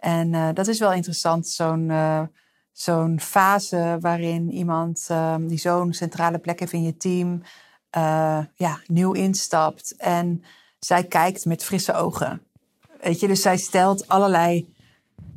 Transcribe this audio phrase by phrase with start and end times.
[0.00, 1.92] En uh, dat is wel interessant, zo'n
[2.72, 7.42] zo'n fase waarin iemand uh, die zo'n centrale plek heeft in je team,
[8.54, 9.94] ja, nieuw instapt.
[9.96, 10.42] En
[10.78, 12.42] zij kijkt met frisse ogen.
[13.00, 14.74] Weet je, dus zij stelt allerlei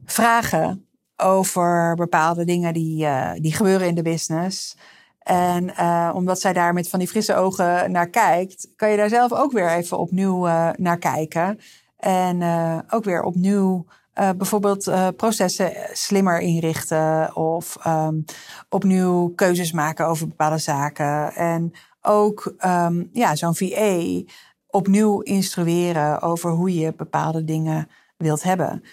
[0.05, 0.87] vragen
[1.17, 3.07] over bepaalde dingen die,
[3.41, 4.77] die gebeuren in de business.
[5.19, 5.77] En
[6.13, 9.51] omdat zij daar met van die frisse ogen naar kijkt, kan je daar zelf ook
[9.51, 10.45] weer even opnieuw
[10.75, 11.59] naar kijken.
[11.97, 12.43] En
[12.89, 18.23] ook weer opnieuw bijvoorbeeld processen slimmer inrichten of um,
[18.69, 21.33] opnieuw keuzes maken over bepaalde zaken.
[21.33, 24.21] En ook um, ja, zo'n VA
[24.67, 28.83] opnieuw instrueren over hoe je bepaalde dingen wilt hebben.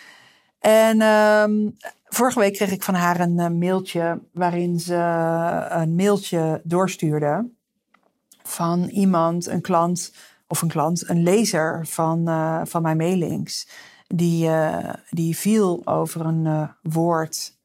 [0.58, 4.94] En um, vorige week kreeg ik van haar een uh, mailtje waarin ze
[5.70, 7.50] een mailtje doorstuurde
[8.42, 10.12] van iemand, een klant
[10.48, 12.24] of een klant, een lezer van,
[12.66, 13.68] van mijn mailings.
[14.14, 17.58] Die, uh, die viel over een woord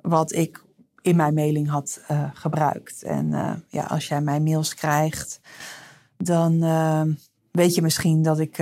[0.00, 0.64] wat ik
[1.02, 2.00] in mijn mailing had
[2.32, 3.02] gebruikt.
[3.02, 3.30] En
[3.68, 5.40] ja, als jij mijn mails krijgt,
[6.16, 6.60] dan
[7.50, 8.56] weet je misschien dat ik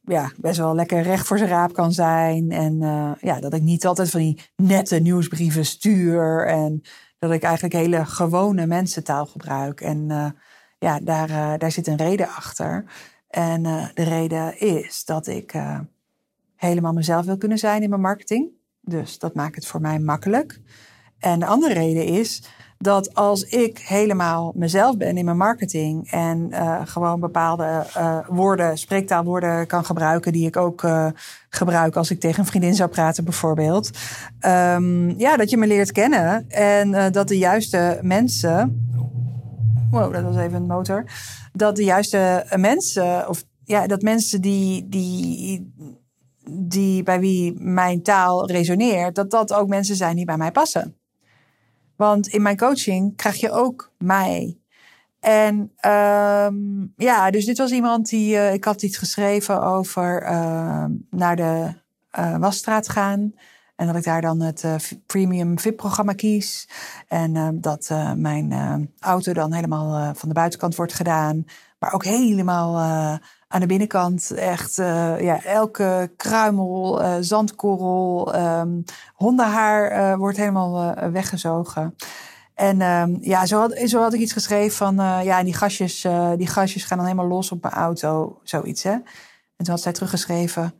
[0.00, 2.50] ja, best wel lekker recht voor zijn raap kan zijn.
[2.50, 2.78] En
[3.20, 6.46] ja, dat ik niet altijd van die nette nieuwsbrieven stuur.
[6.46, 6.82] En
[7.18, 9.80] dat ik eigenlijk hele gewone mensentaal gebruik.
[9.80, 10.34] En
[10.78, 12.84] ja, daar, daar zit een reden achter.
[13.28, 13.62] En
[13.94, 15.54] de reden is dat ik
[16.60, 18.48] helemaal mezelf wil kunnen zijn in mijn marketing.
[18.80, 20.60] Dus dat maakt het voor mij makkelijk.
[21.18, 22.42] En de andere reden is
[22.78, 28.78] dat als ik helemaal mezelf ben in mijn marketing en uh, gewoon bepaalde uh, woorden,
[28.78, 31.06] spreektaalwoorden kan gebruiken die ik ook uh,
[31.48, 33.90] gebruik als ik tegen een vriendin zou praten bijvoorbeeld.
[34.46, 38.88] Um, ja, dat je me leert kennen en dat de juiste mensen.
[39.90, 41.04] Wow, dat was even een motor.
[41.52, 45.72] Dat de juiste mensen, of ja, dat mensen die, die,
[46.50, 50.96] die bij wie mijn taal resoneert, dat dat ook mensen zijn die bij mij passen.
[51.96, 54.58] Want in mijn coaching krijg je ook mij.
[55.20, 58.34] En um, ja, dus dit was iemand die.
[58.34, 61.72] Uh, ik had iets geschreven over uh, naar de
[62.18, 63.32] uh, Wasstraat gaan.
[63.76, 64.74] En dat ik daar dan het uh,
[65.06, 66.68] premium VIP-programma kies.
[67.08, 68.52] En uh, dat mijn
[69.00, 71.44] auto dan helemaal van de buitenkant wordt gedaan.
[71.78, 73.18] Maar ook helemaal
[73.52, 78.84] aan de binnenkant echt uh, ja, elke kruimel, uh, zandkorrel, um,
[79.14, 81.96] hondenhaar uh, wordt helemaal weggezogen.
[82.54, 84.94] En um, ja, zo had, zo had ik iets geschreven van
[85.24, 86.06] ja, die gasjes,
[86.36, 88.90] die gasjes gaan dan helemaal los op mijn auto, zoiets hè.
[88.90, 89.02] En
[89.56, 90.74] toen had zij teruggeschreven,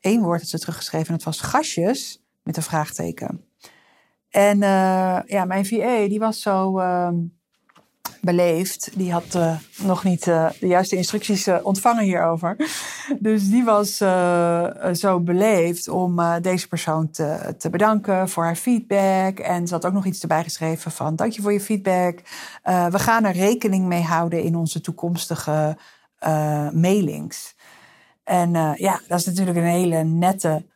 [0.00, 3.44] één woord had ze teruggeschreven en het was gasjes met een vraagteken.
[4.28, 4.58] En
[5.26, 7.14] ja, mijn VA die was zo ehm,
[8.20, 8.90] beleefd.
[8.94, 12.56] Die had uh, nog niet uh, de juiste instructies uh, ontvangen hierover.
[13.18, 13.96] Dus die was
[14.92, 19.38] zo beleefd om deze persoon te, te bedanken voor haar feedback.
[19.38, 22.20] En ze had ook nog iets erbij geschreven van dank je voor je feedback.
[22.62, 25.76] we gaan er rekening mee houden in onze toekomstige
[26.72, 27.56] mailings.
[28.24, 30.66] En ja, dat is natuurlijk een hele nette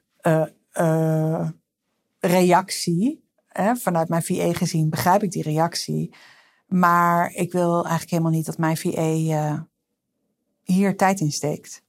[2.19, 3.25] reactie.
[3.49, 3.77] Hè?
[3.77, 6.15] Vanuit mijn VA gezien begrijp ik die reactie.
[6.75, 9.61] Maar ik wil eigenlijk helemaal niet dat mijn VA uh,
[10.63, 11.83] hier tijd in steekt.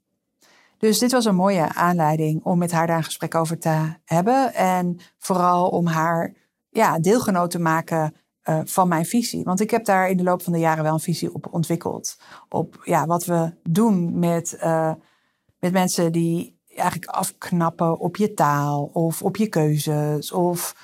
[0.78, 4.54] Dus dit was een mooie aanleiding om met haar daar een gesprek over te hebben.
[4.54, 6.34] En vooral om haar
[6.70, 8.16] ja, deelgenoot te maken
[8.50, 9.44] uh, van mijn visie.
[9.44, 12.18] Want ik heb daar in de loop van de jaren wel een visie op ontwikkeld.
[12.50, 14.94] Op ja, wat we doen met, uh,
[15.60, 20.32] met mensen die eigenlijk afknappen op je taal of op je keuzes.
[20.32, 20.76] Of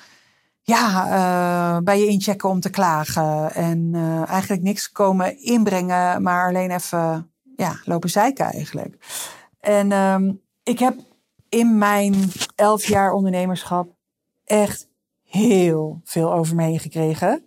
[0.62, 3.54] ja, uh, bij je inchecken om te klagen.
[3.54, 8.96] En uh, eigenlijk niks komen inbrengen, maar alleen even ja, lopen zeiken eigenlijk.
[9.60, 10.96] En um, ik heb
[11.48, 12.14] in mijn
[12.54, 13.94] elf jaar ondernemerschap
[14.44, 14.88] echt
[15.22, 17.46] heel veel over me heen gekregen.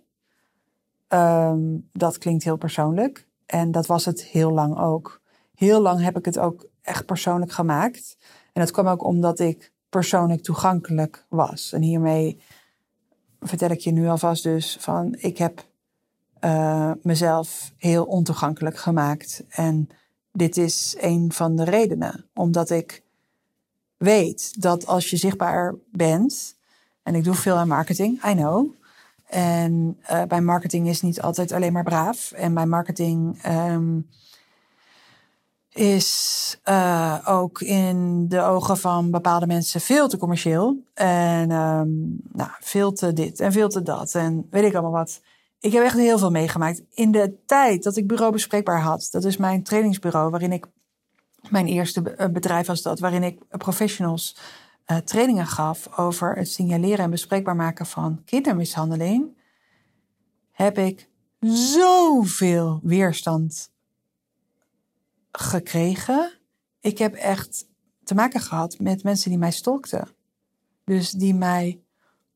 [1.08, 3.28] Um, dat klinkt heel persoonlijk.
[3.46, 5.20] En dat was het heel lang ook.
[5.54, 8.16] Heel lang heb ik het ook echt persoonlijk gemaakt.
[8.52, 11.72] En dat kwam ook omdat ik persoonlijk toegankelijk was.
[11.72, 12.40] En hiermee
[13.48, 15.66] vertel ik je nu alvast dus van ik heb
[16.44, 19.44] uh, mezelf heel ontoegankelijk gemaakt.
[19.48, 19.88] En
[20.32, 22.24] dit is een van de redenen.
[22.34, 23.02] Omdat ik
[23.96, 26.54] weet dat als je zichtbaar bent
[27.02, 28.66] En ik doe veel aan marketing, I know.
[29.26, 32.32] En uh, bij marketing is niet altijd alleen maar braaf.
[32.32, 34.08] En bij marketing um,
[35.76, 40.76] is uh, ook in de ogen van bepaalde mensen veel te commercieel.
[40.94, 44.14] En um, nou, veel te dit en veel te dat.
[44.14, 45.20] En weet ik allemaal wat.
[45.60, 46.82] Ik heb echt heel veel meegemaakt.
[46.94, 50.66] In de tijd dat ik bureau bespreekbaar had, dat is mijn trainingsbureau, waarin ik
[51.50, 54.36] mijn eerste eh, bedrijf was dat, waarin ik professionals
[54.86, 59.36] uh, trainingen gaf over het signaleren en bespreekbaar maken van kindermishandeling,
[60.50, 61.08] heb ik
[61.40, 63.74] zoveel weerstand
[65.38, 66.32] gekregen.
[66.80, 67.66] Ik heb echt
[68.04, 70.08] te maken gehad met mensen die mij stalkten.
[70.84, 71.80] Dus die mij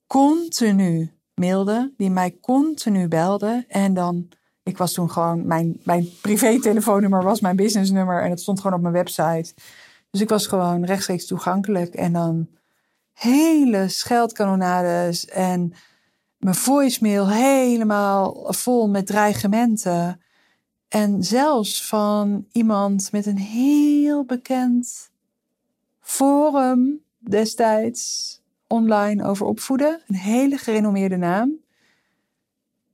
[0.07, 3.65] continu mailden, die mij continu belden.
[3.69, 4.29] En dan,
[4.63, 8.83] ik was toen gewoon, mijn, mijn privé-telefoonnummer was mijn businessnummer en het stond gewoon op
[8.83, 9.55] mijn website.
[10.11, 11.95] Dus ik was gewoon rechtstreeks toegankelijk.
[11.95, 12.49] En dan
[13.13, 15.73] hele scheldkanonades en
[16.37, 20.21] mijn voicemail helemaal vol met dreigementen.
[20.91, 25.11] En zelfs van iemand met een heel bekend
[26.01, 28.35] forum destijds
[28.67, 30.03] online over opvoeden.
[30.07, 31.57] Een hele gerenommeerde naam.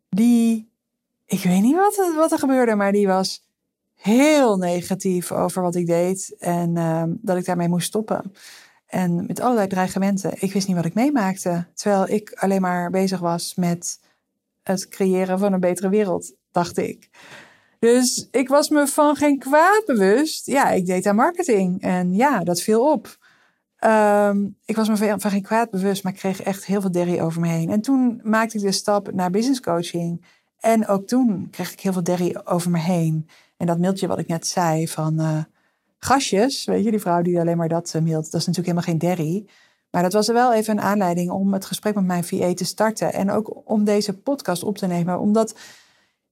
[0.09, 0.71] Die,
[1.27, 3.45] ik weet niet wat, wat er gebeurde, maar die was
[3.95, 6.37] heel negatief over wat ik deed.
[6.39, 8.33] En uh, dat ik daarmee moest stoppen.
[8.87, 10.43] En met allerlei dreigementen.
[10.43, 11.67] Ik wist niet wat ik meemaakte.
[11.75, 14.01] Terwijl ik alleen maar bezig was met
[14.63, 17.11] het creëren van een betere wereld, dacht ik.
[17.87, 20.47] Dus ik was me van geen kwaad bewust.
[20.47, 21.83] Ja, ik deed aan marketing.
[21.83, 23.19] En ja, dat viel op.
[23.85, 27.21] Um, ik was me van, geen kwaad bewust, maar ik kreeg echt heel veel derry
[27.21, 27.71] over me heen.
[27.71, 30.25] En toen maakte ik de stap naar business coaching.
[30.61, 33.29] En ook toen kreeg ik heel veel derry over me heen.
[33.57, 35.39] En dat mailtje wat ik net zei van uh,
[35.99, 38.83] gastjes, weet je, die vrouw die alleen maar dat uh, mailt, dat is natuurlijk helemaal
[38.83, 39.47] geen derry.
[39.91, 42.65] Maar dat was er wel even een aanleiding om het gesprek met mijn VA te
[42.65, 43.13] starten.
[43.13, 45.19] En ook om deze podcast op te nemen.
[45.19, 45.55] Omdat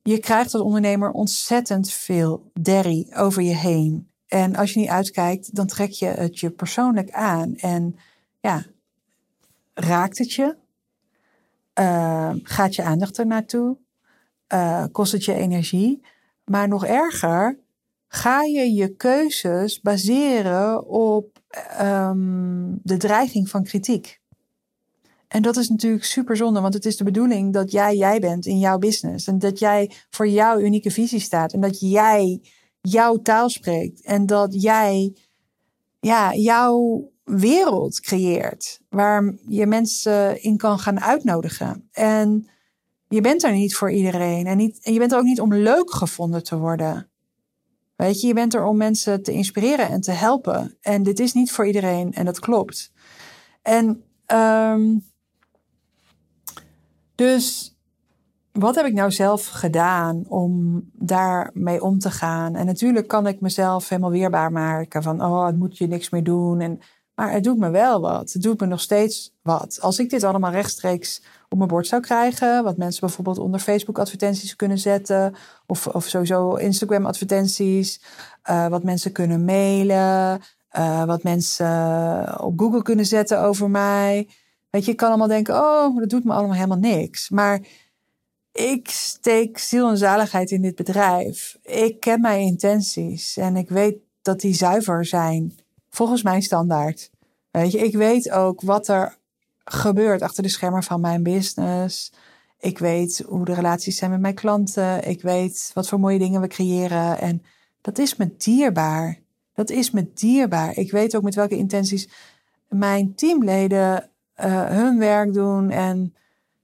[0.09, 4.11] je krijgt als ondernemer ontzettend veel derry over je heen.
[4.27, 7.55] En als je niet uitkijkt, dan trek je het je persoonlijk aan.
[7.55, 7.97] En
[8.41, 8.65] ja,
[9.75, 10.57] raakt het je?
[11.81, 13.77] Uh, gaat je aandacht er naartoe?
[14.55, 16.05] Uh, kost het je energie?
[16.45, 17.59] Maar nog erger,
[18.09, 21.39] ga je je keuzes baseren op
[21.81, 24.21] um, de dreiging van kritiek.
[25.35, 28.47] En dat is natuurlijk super zonde, want het is de bedoeling dat jij jij bent
[28.47, 29.27] in jouw business.
[29.27, 31.53] En dat jij voor jouw unieke visie staat.
[31.53, 32.41] En dat jij
[32.81, 34.05] jouw taal spreekt.
[34.05, 35.17] En dat jij
[36.01, 38.81] ja, jouw wereld creëert.
[38.89, 41.89] Waar je mensen in kan gaan uitnodigen.
[41.93, 42.49] En
[43.09, 44.47] je bent er niet voor iedereen.
[44.47, 47.11] En, niet, je bent er ook niet om leuk gevonden te worden.
[47.97, 50.77] Weet je, je bent er om mensen te inspireren en te helpen.
[50.81, 52.93] En dit is niet voor iedereen en dat klopt.
[53.63, 55.13] En um,
[57.15, 57.75] dus
[58.53, 62.55] wat heb ik nou zelf gedaan om daarmee om te gaan?
[62.55, 66.25] En natuurlijk kan ik mezelf helemaal weerbaar maken van, oh, het moet je niks meer
[66.25, 66.61] doen.
[66.61, 66.81] En,
[67.15, 68.33] maar het doet me wel wat.
[68.33, 69.79] Het doet me nog steeds wat.
[69.81, 73.99] Als ik dit allemaal rechtstreeks op mijn bord zou krijgen, wat mensen bijvoorbeeld onder Facebook
[73.99, 75.35] advertenties kunnen zetten,
[75.67, 78.03] of, of sowieso Instagram advertenties,
[78.51, 80.41] uh, wat mensen kunnen mailen,
[80.79, 81.67] uh, wat mensen
[82.41, 84.29] op Google kunnen zetten over mij.
[84.75, 87.31] Weet je, ik kan allemaal denken, oh, dat doet me allemaal helemaal niks.
[87.31, 87.61] Maar
[88.53, 91.59] ik steek ziel en zaligheid in dit bedrijf.
[91.63, 95.55] Ik ken mijn intenties en ik weet dat die zuiver zijn
[95.91, 97.11] volgens mijn standaard.
[97.51, 99.19] Weet je, ik weet ook wat er
[99.65, 102.13] gebeurt achter de schermen van mijn business.
[102.59, 105.09] Ik weet hoe de relaties zijn met mijn klanten.
[105.09, 107.19] Ik weet wat voor mooie dingen we creëren.
[107.19, 107.43] En
[107.81, 109.21] dat is me dierbaar.
[109.53, 110.77] Dat is me dierbaar.
[110.77, 112.09] Ik weet ook met welke intenties
[112.69, 114.09] mijn teamleden
[114.41, 115.71] uh, hun werk doen.
[115.71, 116.15] En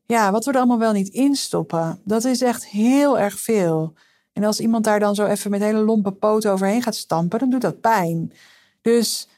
[0.06, 3.94] ja, wat we er allemaal wel niet in stoppen, dat is echt heel erg veel.
[4.32, 7.50] En als iemand daar dan zo even met hele lompe poten overheen gaat stampen, dan
[7.50, 8.32] doet dat pijn.
[8.82, 9.28] Dus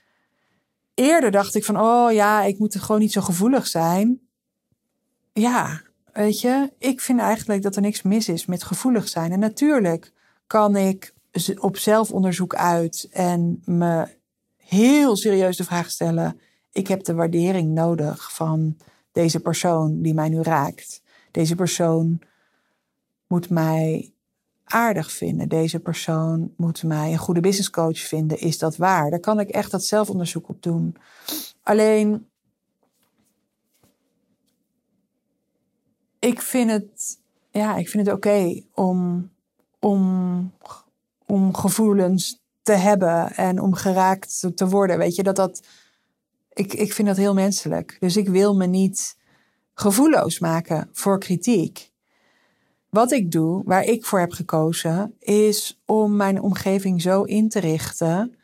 [0.94, 4.20] eerder dacht ik van, oh ja, ik moet gewoon niet zo gevoelig zijn.
[5.32, 5.80] Ja,
[6.12, 9.32] weet je, ik vind eigenlijk dat er niks mis is met gevoelig zijn.
[9.32, 10.12] En natuurlijk
[10.46, 11.14] kan ik
[11.58, 14.08] op zelfonderzoek uit en me
[14.56, 16.40] heel serieus de vraag stellen:
[16.72, 18.76] ik heb de waardering nodig van
[19.12, 21.02] deze persoon die mij nu raakt.
[21.30, 22.20] Deze persoon
[23.26, 24.12] moet mij
[24.64, 25.48] aardig vinden.
[25.48, 28.38] Deze persoon moet mij een goede business coach vinden.
[28.38, 29.10] Is dat waar?
[29.10, 30.96] Daar kan ik echt dat zelfonderzoek op doen.
[31.62, 32.28] Alleen,
[36.18, 37.18] ik vind het,
[37.50, 39.30] ja, ik vind het oké om,
[39.78, 40.52] om,
[41.26, 44.98] om gevoelens te hebben en om geraakt te worden.
[44.98, 45.62] Weet je, dat dat
[46.54, 47.97] ik, ik vind dat heel menselijk.
[48.00, 49.16] Dus ik wil me niet
[49.75, 51.90] gevoelloos maken voor kritiek.
[52.88, 57.61] Wat ik doe, waar ik voor heb gekozen, is om mijn omgeving zo in te
[57.61, 58.37] richten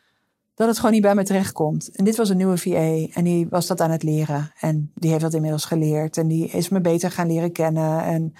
[0.55, 1.89] dat het gewoon niet bij me terechtkomt.
[1.89, 4.51] En dit was een nieuwe VA en die was dat aan het leren.
[4.59, 8.03] En die heeft dat inmiddels geleerd en die is me beter gaan leren kennen.
[8.03, 8.33] En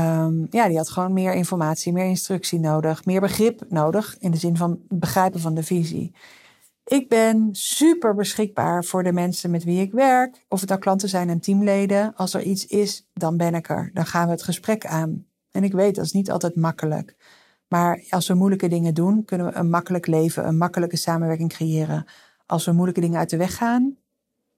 [0.00, 4.36] um, ja, die had gewoon meer informatie, meer instructie nodig, meer begrip nodig in de
[4.38, 6.14] zin van begrijpen van de visie.
[6.84, 10.44] Ik ben super beschikbaar voor de mensen met wie ik werk.
[10.48, 12.14] Of het nou klanten zijn en teamleden.
[12.14, 13.90] Als er iets is, dan ben ik er.
[13.94, 15.26] Dan gaan we het gesprek aan.
[15.50, 17.16] En ik weet, dat is niet altijd makkelijk.
[17.68, 22.04] Maar als we moeilijke dingen doen, kunnen we een makkelijk leven, een makkelijke samenwerking creëren.
[22.46, 23.96] Als we moeilijke dingen uit de weg gaan,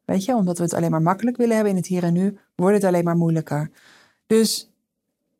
[0.04, 2.38] weet je, omdat we het alleen maar makkelijk willen hebben in het hier en nu,
[2.54, 3.70] wordt het alleen maar moeilijker.
[4.26, 4.72] Dus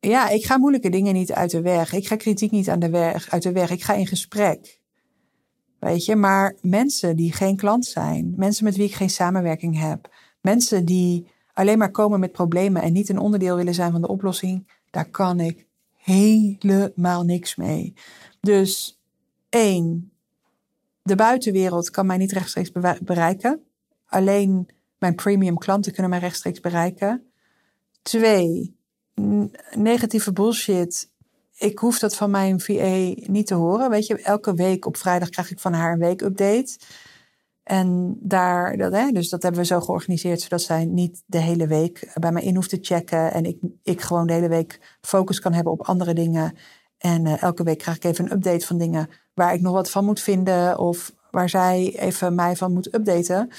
[0.01, 1.93] ja, ik ga moeilijke dingen niet uit de weg.
[1.93, 3.71] Ik ga kritiek niet aan de weg, uit de weg.
[3.71, 4.81] Ik ga in gesprek.
[5.85, 10.09] Weet je, maar mensen die geen klant zijn, mensen met wie ik geen samenwerking heb,
[10.41, 14.09] mensen die alleen maar komen met problemen en niet een onderdeel willen zijn van de
[14.09, 17.95] oplossing, daar kan ik helemaal niks mee.
[18.41, 19.01] Dus
[19.49, 20.13] één,
[21.03, 22.73] de buitenwereld kan mij niet rechtstreeks
[23.03, 23.61] bereiken.
[24.07, 27.27] Alleen mijn premium klanten kunnen mij rechtstreeks bereiken.
[28.03, 28.77] Twee,
[29.75, 31.11] negatieve bullshit
[31.59, 33.91] ik hoef dat van mijn VA niet te horen.
[33.91, 36.79] Weet je, elke week op vrijdag krijg ik van haar een weekupdate.
[37.63, 41.67] En daar, dat, hè, dus dat hebben we zo georganiseerd, zodat zij niet de hele
[41.67, 43.33] week bij mij in hoeft te checken.
[43.33, 46.57] En ik, ik gewoon de hele week focus kan hebben op andere dingen.
[46.99, 49.91] En uh, elke week krijg ik even een update van dingen waar ik nog wat
[49.91, 50.79] van moet vinden.
[50.79, 53.51] Of waar zij even mij van moet updaten.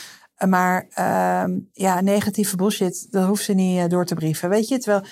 [0.47, 4.49] Maar uh, ja, negatieve bullshit, dat hoeft ze niet uh, door te brieven.
[4.49, 5.03] Weet je, terwijl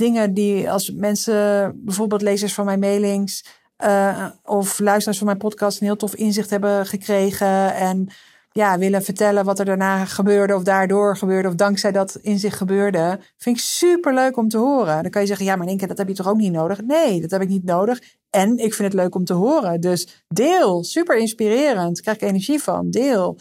[0.00, 3.44] dingen die als mensen, bijvoorbeeld lezers van mijn mailings
[3.84, 7.74] uh, of luisteraars van mijn podcast, een heel tof inzicht hebben gekregen.
[7.74, 8.08] En
[8.52, 13.20] ja, willen vertellen wat er daarna gebeurde, of daardoor gebeurde, of dankzij dat inzicht gebeurde.
[13.36, 15.02] Vind ik super leuk om te horen.
[15.02, 16.52] Dan kan je zeggen, ja, maar in één keer, dat heb je toch ook niet
[16.52, 16.82] nodig?
[16.82, 18.02] Nee, dat heb ik niet nodig.
[18.30, 19.80] En ik vind het leuk om te horen.
[19.80, 22.00] Dus deel, super inspirerend.
[22.00, 22.90] Krijg ik energie van.
[22.90, 23.38] Deel.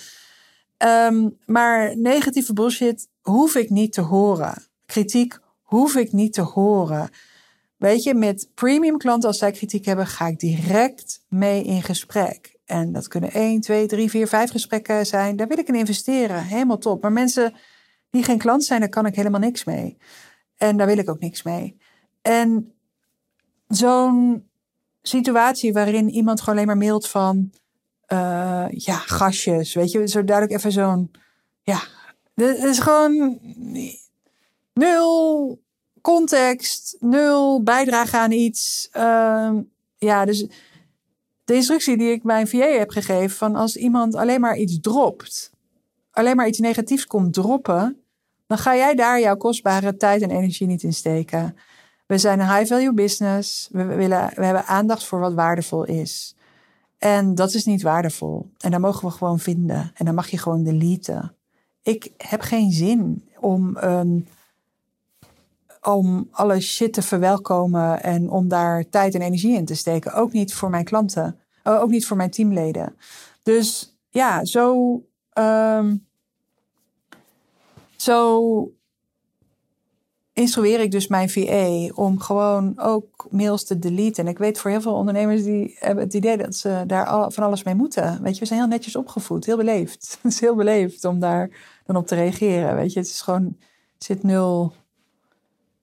[0.77, 4.63] Um, maar negatieve bullshit hoef ik niet te horen.
[4.85, 5.39] Kritiek
[5.69, 7.09] hoef ik niet te horen.
[7.77, 12.57] Weet je, met premium klanten, als zij kritiek hebben, ga ik direct mee in gesprek.
[12.65, 15.35] En dat kunnen 1, 2, 3, 4, 5 gesprekken zijn.
[15.35, 16.43] Daar wil ik in investeren.
[16.43, 17.01] Helemaal top.
[17.01, 17.53] Maar mensen
[18.09, 19.97] die geen klant zijn, daar kan ik helemaal niks mee.
[20.57, 21.77] En daar wil ik ook niks mee.
[22.21, 22.73] En
[23.67, 24.49] zo'n
[25.01, 27.51] situatie waarin iemand gewoon alleen maar mailt van...
[28.07, 30.07] Uh, ja, gastjes, weet je.
[30.07, 31.11] Zo duidelijk even zo'n...
[31.61, 31.81] Ja,
[32.35, 33.39] dat is gewoon
[34.79, 35.61] nul
[36.01, 38.89] context, nul bijdrage aan iets.
[38.93, 39.51] Uh,
[39.97, 40.47] ja, dus
[41.43, 45.51] de instructie die ik mijn VA heb gegeven: van als iemand alleen maar iets dropt,
[46.11, 48.01] alleen maar iets negatiefs komt droppen,
[48.47, 51.55] dan ga jij daar jouw kostbare tijd en energie niet in steken.
[52.05, 53.69] We zijn een high-value business.
[53.71, 56.35] We, willen, we hebben aandacht voor wat waardevol is.
[56.97, 58.49] En dat is niet waardevol.
[58.57, 59.91] En dat mogen we gewoon vinden.
[59.93, 61.35] En dan mag je gewoon deleten.
[61.83, 64.27] Ik heb geen zin om een
[65.81, 70.13] om alle shit te verwelkomen en om daar tijd en energie in te steken.
[70.13, 72.95] Ook niet voor mijn klanten, oh, ook niet voor mijn teamleden.
[73.43, 74.93] Dus ja, zo,
[75.33, 76.07] um,
[77.95, 78.71] zo
[80.33, 84.25] instrueer ik dus mijn VA om gewoon ook mails te deleten.
[84.25, 87.43] En ik weet voor heel veel ondernemers die hebben het idee dat ze daar van
[87.43, 88.21] alles mee moeten.
[88.21, 90.17] Weet je, we zijn heel netjes opgevoed, heel beleefd.
[90.21, 91.49] Het is heel beleefd om daar
[91.85, 92.75] dan op te reageren.
[92.75, 93.57] Weet je, het is gewoon,
[93.97, 94.73] zit nul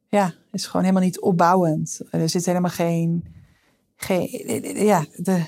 [0.08, 2.00] ja, is gewoon helemaal niet opbouwend.
[2.10, 3.34] Er zit helemaal geen.
[3.96, 4.28] geen
[4.84, 5.44] ja, de,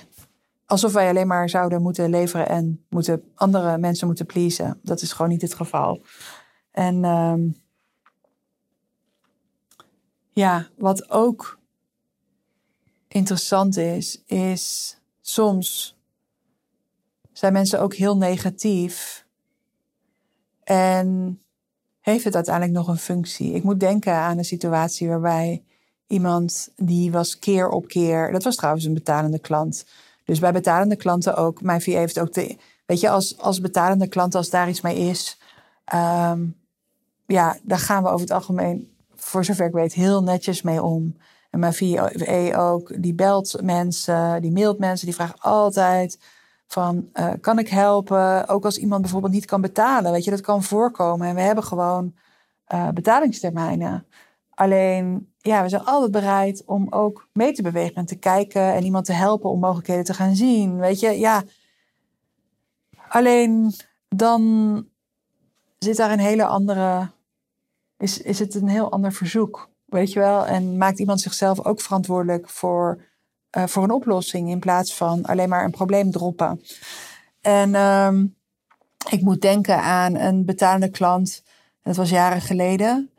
[0.66, 4.80] alsof wij alleen maar zouden moeten leveren en moeten, andere mensen moeten pleasen.
[4.82, 6.02] Dat is gewoon niet het geval.
[6.70, 7.56] En um,
[10.32, 11.58] ja, wat ook
[13.08, 15.98] interessant is, is soms
[17.32, 19.26] zijn mensen ook heel negatief.
[20.64, 21.40] En
[22.12, 23.52] heeft het uiteindelijk nog een functie?
[23.52, 25.62] Ik moet denken aan een situatie waarbij
[26.06, 28.32] iemand die was keer op keer.
[28.32, 29.84] Dat was trouwens een betalende klant.
[30.24, 31.62] Dus bij betalende klanten ook.
[31.62, 32.56] Mijn VA heeft ook de.
[32.86, 35.40] Weet je, als, als betalende klant, als daar iets mee is.
[35.94, 36.56] Um,
[37.26, 41.16] ja, daar gaan we over het algemeen, voor zover ik weet, heel netjes mee om.
[41.50, 46.18] En mijn VA ook, die belt mensen, die mailt mensen, die vraagt altijd
[46.68, 48.48] van uh, kan ik helpen?
[48.48, 50.12] Ook als iemand bijvoorbeeld niet kan betalen.
[50.12, 51.26] Weet je, dat kan voorkomen.
[51.26, 52.14] En we hebben gewoon
[52.74, 54.06] uh, betalingstermijnen.
[54.50, 58.84] Alleen, ja, we zijn altijd bereid om ook mee te bewegen en te kijken en
[58.84, 60.78] iemand te helpen om mogelijkheden te gaan zien.
[60.78, 61.42] Weet je, ja.
[63.08, 63.74] Alleen
[64.08, 64.84] dan
[65.78, 67.10] zit daar een hele andere
[67.98, 69.70] is, is het een heel ander verzoek.
[69.84, 70.46] Weet je wel?
[70.46, 73.02] En maakt iemand zichzelf ook verantwoordelijk voor,
[73.56, 76.62] uh, voor een oplossing in plaats van alleen maar een probleem droppen.
[77.40, 78.12] En uh,
[79.10, 81.42] ik moet denken aan een betalende klant.
[81.82, 83.10] Dat was jaren geleden.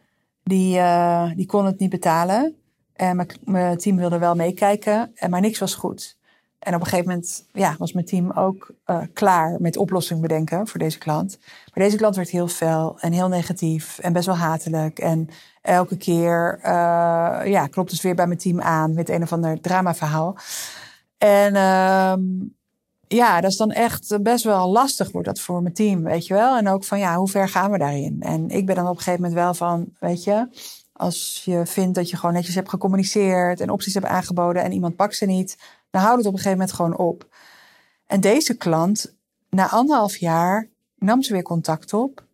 [0.43, 2.55] Die, uh, die kon het niet betalen.
[2.93, 6.17] En mijn team wilde wel meekijken, maar niks was goed.
[6.59, 10.67] En op een gegeven moment ja, was mijn team ook uh, klaar met oplossing bedenken
[10.67, 11.37] voor deze klant.
[11.73, 14.99] Maar deze klant werd heel fel en heel negatief en best wel hatelijk.
[14.99, 15.29] En
[15.61, 16.71] elke keer uh,
[17.45, 20.37] ja, klopt het weer bij mijn team aan met een of ander dramaverhaal.
[21.17, 22.13] En uh,
[23.07, 26.33] ja, dat is dan echt best wel lastig wordt dat voor mijn team, weet je
[26.33, 26.57] wel.
[26.57, 28.17] En ook van ja, hoe ver gaan we daarin?
[28.19, 30.47] En ik ben dan op een gegeven moment wel van, weet je,
[30.93, 34.95] als je vindt dat je gewoon netjes hebt gecommuniceerd en opties hebt aangeboden en iemand
[34.95, 35.57] pakt ze niet,
[35.89, 37.27] dan houdt het op een gegeven moment gewoon op.
[38.05, 39.15] En deze klant,
[39.49, 42.27] na anderhalf jaar, nam ze weer contact op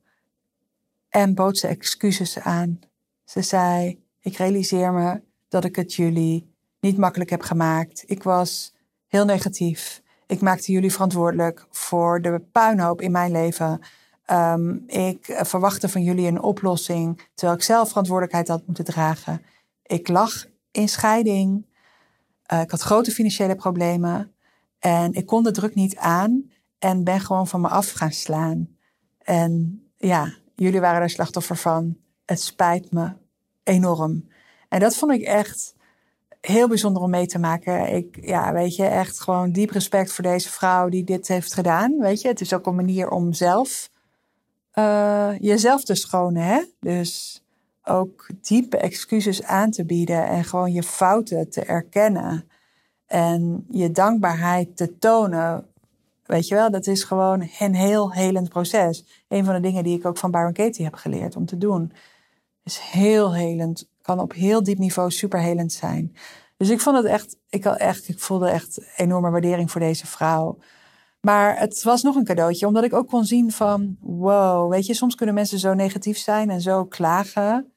[1.10, 2.80] en bood ze excuses aan.
[3.24, 8.04] Ze zei: Ik realiseer me dat ik het jullie niet makkelijk heb gemaakt.
[8.06, 8.74] Ik was
[9.08, 10.02] heel negatief.
[10.28, 13.80] Ik maakte jullie verantwoordelijk voor de puinhoop in mijn leven.
[14.32, 19.42] Um, ik verwachtte van jullie een oplossing, terwijl ik zelf verantwoordelijkheid had moeten dragen.
[19.84, 21.66] Ik lag in scheiding.
[22.54, 24.34] Uh, ik had grote financiële problemen.
[24.80, 28.78] En ik kon de druk niet aan en ben gewoon van me af gaan slaan.
[29.18, 31.98] En ja, jullie waren er slachtoffer van.
[32.26, 33.14] Het spijt me
[33.64, 34.28] enorm.
[34.70, 35.76] En dat vond ik echt
[36.42, 37.96] heel bijzonder om mee te maken.
[37.96, 41.98] Ik, ja, weet je, echt gewoon diep respect voor deze vrouw die dit heeft gedaan.
[42.00, 43.90] Weet je, het is ook een manier om zelf
[44.74, 46.64] uh, jezelf te schonen, hè?
[46.80, 47.44] Dus
[47.86, 52.50] ook diepe excuses aan te bieden en gewoon je fouten te erkennen
[53.06, 55.68] en je dankbaarheid te tonen.
[56.26, 59.24] Weet je wel, dat is gewoon een heel helend proces.
[59.28, 61.92] Een van de dingen die ik ook van Byron Katie heb geleerd om te doen.
[62.64, 66.16] Is heel helend, kan op heel diep niveau super helend zijn.
[66.58, 70.58] Dus ik vond het echt, ik, echt, ik voelde echt enorme waardering voor deze vrouw.
[71.22, 74.94] Maar het was nog een cadeautje, omdat ik ook kon zien van, wow, weet je,
[74.94, 77.75] soms kunnen mensen zo negatief zijn en zo klagen.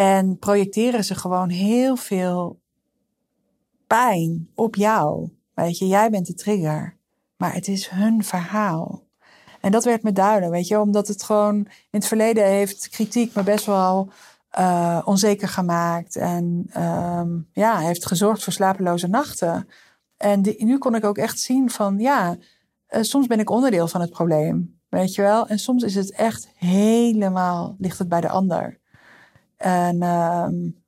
[0.00, 2.60] En projecteren ze gewoon heel veel
[3.86, 5.28] pijn op jou.
[5.54, 6.96] Weet je, jij bent de trigger.
[7.36, 9.02] Maar het is hun verhaal.
[9.60, 13.34] En dat werd me duidelijk, weet je, omdat het gewoon in het verleden heeft kritiek
[13.34, 14.10] me best wel
[14.58, 16.16] uh, onzeker gemaakt.
[16.16, 19.68] En um, ja, heeft gezorgd voor slapeloze nachten.
[20.16, 22.36] En nu kon ik ook echt zien van ja,
[22.90, 24.80] uh, soms ben ik onderdeel van het probleem.
[24.88, 25.46] Weet je wel?
[25.46, 28.80] En soms is het echt helemaal, ligt het bij de ander.
[29.60, 30.82] En um,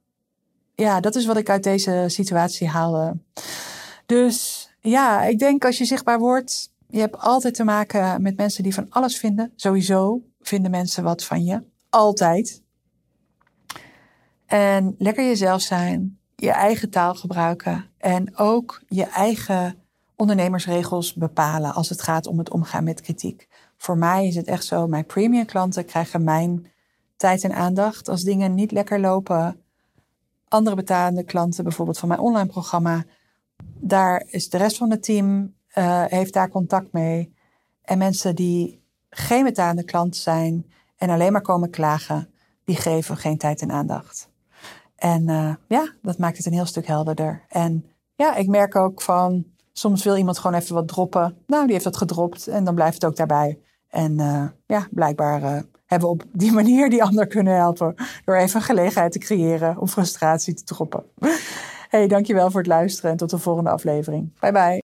[0.75, 3.17] ja, dat is wat ik uit deze situatie haalde.
[4.07, 8.63] Dus ja, ik denk als je zichtbaar wordt, je hebt altijd te maken met mensen
[8.63, 9.53] die van alles vinden.
[9.57, 11.63] Sowieso vinden mensen wat van je.
[11.91, 12.63] Altijd.
[14.47, 19.77] En lekker jezelf zijn, je eigen taal gebruiken en ook je eigen
[20.17, 23.49] ondernemersregels bepalen als het gaat om het omgaan met kritiek.
[23.77, 26.71] Voor mij is het echt zo, mijn premium klanten krijgen mijn
[27.23, 28.09] tijd en aandacht.
[28.09, 29.63] Als dingen niet lekker lopen,
[30.49, 33.05] andere betalende klanten, bijvoorbeeld van mijn online programma,
[33.75, 37.35] daar is de rest van het team, uh, heeft daar contact mee.
[37.83, 42.31] En mensen die geen betalende klant zijn en alleen maar komen klagen,
[42.65, 44.29] die geven geen tijd en aandacht.
[44.97, 47.45] En uh, ja, dat maakt het een heel stuk helderder.
[47.49, 51.37] En ja, ik merk ook van, soms wil iemand gewoon even wat droppen.
[51.47, 53.59] Nou, die heeft dat gedropt en dan blijft het ook daarbij.
[53.89, 57.95] En uh, ja, blijkbaar hebben op die manier die ander kunnen helpen.
[58.25, 61.05] Door even een gelegenheid te creëren om frustratie te droppen.
[61.89, 64.39] hey, dankjewel voor het luisteren en tot de volgende aflevering.
[64.41, 64.81] Bye bye.